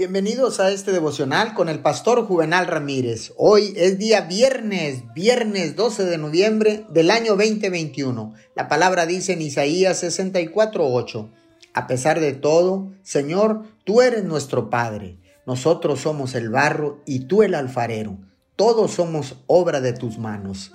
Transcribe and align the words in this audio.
Bienvenidos 0.00 0.60
a 0.60 0.70
este 0.70 0.92
devocional 0.92 1.52
con 1.52 1.68
el 1.68 1.80
pastor 1.80 2.24
Juvenal 2.24 2.66
Ramírez. 2.66 3.34
Hoy 3.36 3.74
es 3.76 3.98
día 3.98 4.22
viernes, 4.22 5.02
viernes 5.12 5.76
12 5.76 6.06
de 6.06 6.16
noviembre 6.16 6.86
del 6.88 7.10
año 7.10 7.36
2021. 7.36 8.32
La 8.56 8.66
palabra 8.66 9.04
dice 9.04 9.34
en 9.34 9.42
Isaías 9.42 10.02
64:8, 10.02 11.28
a 11.74 11.86
pesar 11.86 12.18
de 12.18 12.32
todo, 12.32 12.94
Señor, 13.02 13.64
tú 13.84 14.00
eres 14.00 14.24
nuestro 14.24 14.70
Padre. 14.70 15.18
Nosotros 15.44 16.00
somos 16.00 16.34
el 16.34 16.48
barro 16.48 17.02
y 17.04 17.26
tú 17.26 17.42
el 17.42 17.54
alfarero. 17.54 18.16
Todos 18.56 18.92
somos 18.92 19.36
obra 19.48 19.82
de 19.82 19.92
tus 19.92 20.16
manos. 20.16 20.72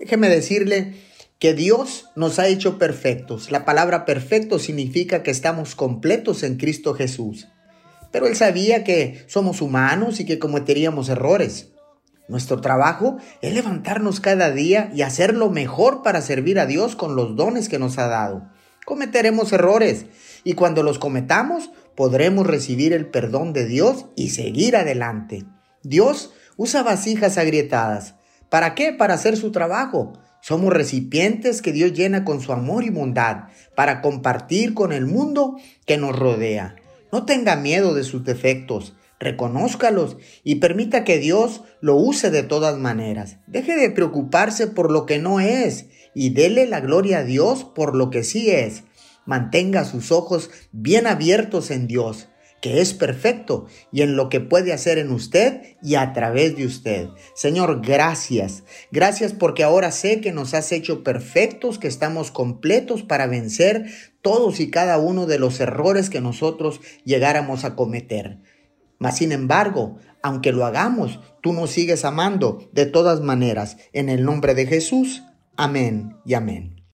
Déjeme 0.00 0.30
decirle 0.30 0.94
que 1.38 1.52
Dios 1.52 2.06
nos 2.16 2.38
ha 2.38 2.48
hecho 2.48 2.78
perfectos. 2.78 3.50
La 3.50 3.66
palabra 3.66 4.06
perfecto 4.06 4.58
significa 4.58 5.22
que 5.22 5.30
estamos 5.30 5.74
completos 5.74 6.42
en 6.44 6.56
Cristo 6.56 6.94
Jesús. 6.94 7.46
Pero 8.10 8.26
Él 8.26 8.36
sabía 8.36 8.84
que 8.84 9.24
somos 9.26 9.60
humanos 9.60 10.20
y 10.20 10.24
que 10.24 10.38
cometeríamos 10.38 11.08
errores. 11.08 11.72
Nuestro 12.28 12.60
trabajo 12.60 13.16
es 13.40 13.54
levantarnos 13.54 14.20
cada 14.20 14.50
día 14.50 14.90
y 14.94 15.02
hacer 15.02 15.34
lo 15.34 15.48
mejor 15.50 16.02
para 16.02 16.20
servir 16.20 16.58
a 16.58 16.66
Dios 16.66 16.94
con 16.94 17.16
los 17.16 17.36
dones 17.36 17.68
que 17.68 17.78
nos 17.78 17.98
ha 17.98 18.06
dado. 18.06 18.50
Cometeremos 18.84 19.52
errores 19.52 20.06
y 20.44 20.52
cuando 20.52 20.82
los 20.82 20.98
cometamos 20.98 21.70
podremos 21.96 22.46
recibir 22.46 22.92
el 22.92 23.06
perdón 23.06 23.52
de 23.52 23.66
Dios 23.66 24.06
y 24.14 24.30
seguir 24.30 24.76
adelante. 24.76 25.44
Dios 25.82 26.32
usa 26.56 26.82
vasijas 26.82 27.38
agrietadas. 27.38 28.14
¿Para 28.50 28.74
qué? 28.74 28.92
Para 28.92 29.14
hacer 29.14 29.36
su 29.36 29.50
trabajo. 29.50 30.12
Somos 30.40 30.72
recipientes 30.72 31.62
que 31.62 31.72
Dios 31.72 31.92
llena 31.92 32.24
con 32.24 32.40
su 32.40 32.52
amor 32.52 32.84
y 32.84 32.90
bondad 32.90 33.48
para 33.74 34.00
compartir 34.00 34.74
con 34.74 34.92
el 34.92 35.06
mundo 35.06 35.56
que 35.86 35.96
nos 35.96 36.16
rodea. 36.16 36.76
No 37.12 37.24
tenga 37.24 37.56
miedo 37.56 37.94
de 37.94 38.04
sus 38.04 38.24
defectos, 38.24 38.94
reconózcalos 39.18 40.16
y 40.44 40.56
permita 40.56 41.04
que 41.04 41.18
Dios 41.18 41.62
lo 41.80 41.96
use 41.96 42.30
de 42.30 42.42
todas 42.42 42.78
maneras. 42.78 43.38
Deje 43.46 43.76
de 43.76 43.90
preocuparse 43.90 44.66
por 44.66 44.90
lo 44.90 45.06
que 45.06 45.18
no 45.18 45.40
es 45.40 45.86
y 46.14 46.30
dele 46.30 46.66
la 46.66 46.80
gloria 46.80 47.18
a 47.18 47.24
Dios 47.24 47.64
por 47.64 47.96
lo 47.96 48.10
que 48.10 48.24
sí 48.24 48.50
es. 48.50 48.84
Mantenga 49.26 49.84
sus 49.84 50.12
ojos 50.12 50.50
bien 50.72 51.06
abiertos 51.06 51.70
en 51.70 51.86
Dios 51.86 52.28
que 52.60 52.80
es 52.80 52.94
perfecto 52.94 53.66
y 53.92 54.02
en 54.02 54.16
lo 54.16 54.28
que 54.28 54.40
puede 54.40 54.72
hacer 54.72 54.98
en 54.98 55.10
usted 55.10 55.76
y 55.82 55.94
a 55.94 56.12
través 56.12 56.56
de 56.56 56.66
usted. 56.66 57.08
Señor, 57.34 57.80
gracias. 57.84 58.64
Gracias 58.90 59.32
porque 59.32 59.64
ahora 59.64 59.90
sé 59.90 60.20
que 60.20 60.32
nos 60.32 60.54
has 60.54 60.72
hecho 60.72 61.02
perfectos, 61.04 61.78
que 61.78 61.88
estamos 61.88 62.30
completos 62.30 63.02
para 63.02 63.26
vencer 63.26 63.86
todos 64.22 64.60
y 64.60 64.70
cada 64.70 64.98
uno 64.98 65.26
de 65.26 65.38
los 65.38 65.60
errores 65.60 66.10
que 66.10 66.20
nosotros 66.20 66.80
llegáramos 67.04 67.64
a 67.64 67.76
cometer. 67.76 68.38
Mas, 68.98 69.18
sin 69.18 69.32
embargo, 69.32 69.98
aunque 70.22 70.52
lo 70.52 70.66
hagamos, 70.66 71.20
tú 71.40 71.52
nos 71.52 71.70
sigues 71.70 72.04
amando 72.04 72.68
de 72.72 72.86
todas 72.86 73.20
maneras. 73.20 73.76
En 73.92 74.08
el 74.08 74.24
nombre 74.24 74.54
de 74.54 74.66
Jesús. 74.66 75.22
Amén 75.56 76.16
y 76.24 76.34
amén. 76.34 76.77